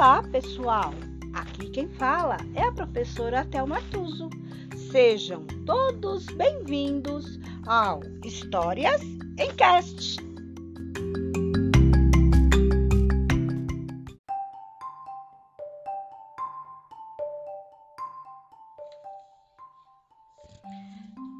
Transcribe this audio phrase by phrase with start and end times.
[0.00, 0.94] Olá, pessoal!
[1.34, 4.30] Aqui quem fala é a professora Thelma Tuso.
[4.90, 10.16] Sejam todos bem-vindos ao Histórias em Cast.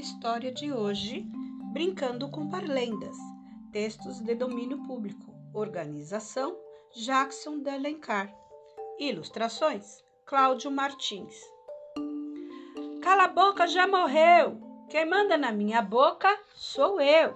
[0.00, 1.24] História de hoje:
[1.72, 3.16] Brincando com Parlendas.
[3.70, 5.32] Textos de domínio público.
[5.54, 6.56] Organização
[6.96, 8.47] Jackson de Alencar.
[8.98, 11.40] Ilustrações: Cláudio Martins.
[13.00, 14.60] Cala a boca, já morreu.
[14.90, 17.34] Quem manda na minha boca sou eu.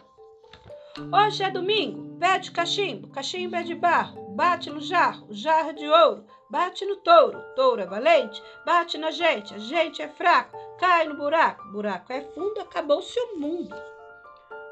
[1.13, 5.89] Hoje é domingo, pede cachimbo, cachimbo é de barro, bate no jarro, jarro é de
[5.89, 11.07] ouro, bate no touro, touro é valente, bate na gente, a gente é fraco, cai
[11.07, 13.75] no buraco, buraco é fundo, acabou-se o mundo.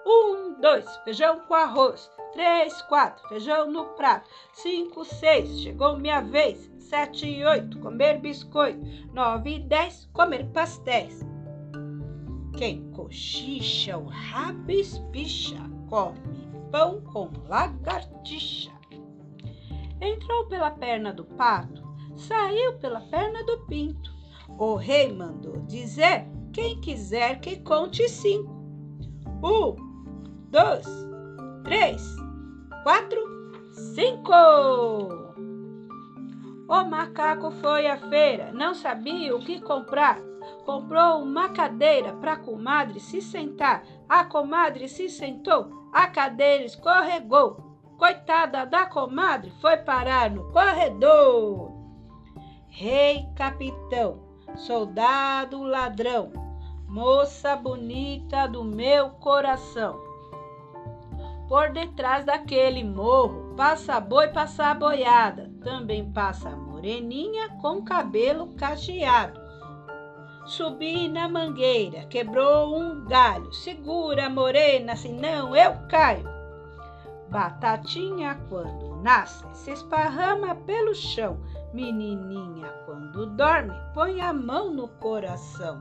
[0.04, 2.10] Um, dois, feijão com arroz.
[2.32, 4.28] Três, quatro, feijão no prato.
[4.52, 6.70] Cinco, seis, chegou minha vez.
[6.90, 8.84] Sete e oito, comer biscoito.
[9.14, 11.24] Nove e dez, comer pastéis.
[12.58, 16.18] Quem cochicha o rabo espicha, come
[16.72, 18.72] pão com lagartixa.
[20.00, 21.80] Entrou pela perna do pato,
[22.16, 24.12] saiu pela perna do pinto.
[24.58, 28.50] O rei mandou dizer: quem quiser que conte cinco.
[29.44, 29.76] Um,
[30.50, 30.88] dois,
[31.62, 32.16] três,
[32.82, 33.20] quatro,
[33.94, 35.19] cinco.
[36.70, 40.20] O macaco foi à feira, não sabia o que comprar.
[40.64, 43.82] Comprou uma cadeira para a comadre se sentar.
[44.08, 47.56] A comadre se sentou, a cadeira escorregou.
[47.98, 51.72] Coitada da comadre foi parar no corredor.
[52.68, 54.20] Rei capitão,
[54.54, 56.30] soldado ladrão,
[56.86, 60.00] moça bonita do meu coração.
[61.48, 69.40] Por detrás daquele morro passa boi, passa boiada, também passa moreninha com cabelo cacheado.
[70.46, 76.28] Subi na mangueira, quebrou um galho, segura morena, senão eu caio.
[77.28, 81.38] Batatinha quando nasce se esparrama pelo chão,
[81.72, 85.78] menininha quando dorme põe a mão no coração.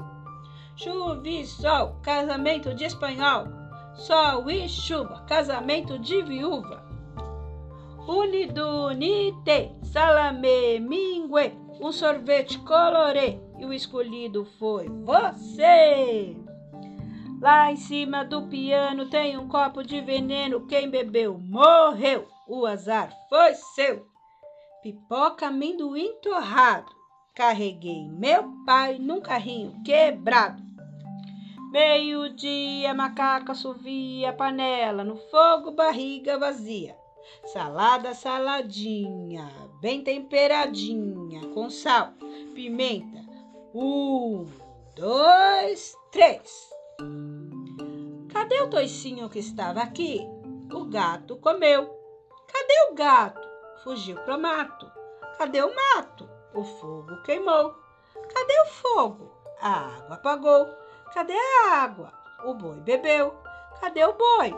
[0.75, 3.47] Chuva e sol, casamento de espanhol,
[3.95, 6.88] sol e chuva, casamento de viúva.
[8.09, 16.35] Unidunite, salame, mingue, um sorvete colorê e o escolhido foi você.
[17.39, 23.15] Lá em cima do piano tem um copo de veneno, quem bebeu morreu, o azar
[23.29, 24.07] foi seu.
[24.81, 26.91] Pipoca, amendoim torrado,
[27.35, 30.63] carreguei meu pai num carrinho quebrado.
[31.71, 36.97] Meio-dia, macaca assovia, panela no fogo, barriga vazia.
[37.45, 39.49] Salada saladinha,
[39.81, 42.13] bem temperadinha, com sal,
[42.53, 43.19] pimenta.
[43.73, 44.45] Um,
[44.95, 46.69] dois, três.
[48.31, 50.21] Cadê o toicinho que estava aqui?
[50.71, 51.89] O gato comeu.
[52.47, 53.47] Cadê o gato?
[53.83, 54.91] Fugiu pro mato.
[55.37, 56.29] Cadê o mato?
[56.53, 57.75] O fogo queimou.
[58.13, 59.31] Cadê o fogo?
[59.61, 60.67] A água apagou.
[61.13, 62.11] Cadê a água?
[62.45, 63.33] O boi bebeu.
[63.79, 64.53] Cadê o boi?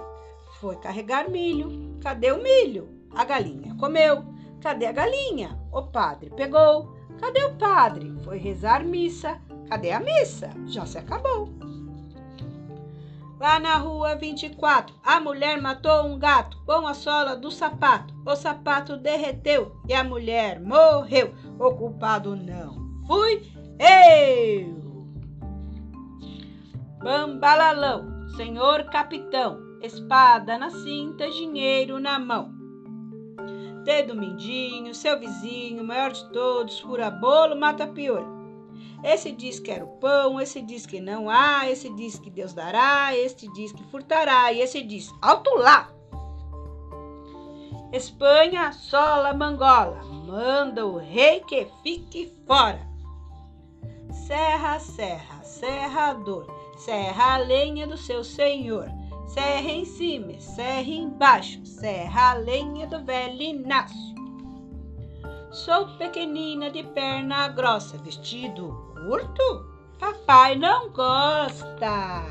[0.60, 1.70] Foi carregar milho.
[2.02, 2.90] Cadê o milho?
[3.16, 4.24] A galinha comeu.
[4.60, 5.60] Cadê a galinha?
[5.72, 6.96] O padre pegou.
[7.20, 8.14] Cadê o padre?
[8.24, 9.40] Foi rezar missa.
[9.70, 10.50] Cadê a missa?
[10.68, 11.50] Já se acabou.
[13.40, 18.14] Lá na rua 24, a mulher matou um gato com a sola do sapato.
[18.26, 21.34] O sapato derreteu e a mulher morreu.
[21.60, 23.42] O culpado não fui
[23.80, 24.82] eu.
[27.00, 32.54] Bambalalão, senhor capitão, espada na cinta, dinheiro na mão.
[33.84, 38.40] Dedo mindinho, seu vizinho, maior de todos, fura bolo, mata piolho.
[39.04, 42.54] Esse diz que era o pão, esse diz que não há, esse diz que Deus
[42.54, 45.92] dará, este diz que furtará, e esse diz, alto lá!
[47.92, 52.88] Espanha assola Mangola, manda o rei que fique fora.
[54.28, 56.46] Serra, serra, serrador,
[56.78, 58.88] serra a lenha do seu senhor.
[59.28, 64.16] Serra em cima, serra embaixo, serra a lenha do velho Inácio.
[65.52, 69.66] Sou pequenina de perna grossa, vestido curto?
[70.00, 72.24] Papai não gosta.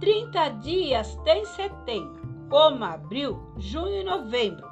[0.00, 4.70] Trinta dias tem setembro, como abril, junho e novembro.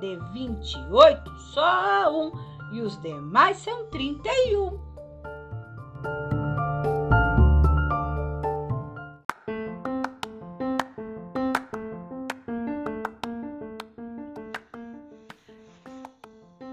[0.00, 2.32] De vinte e oito, só um,
[2.72, 4.89] e os demais são trinta e um.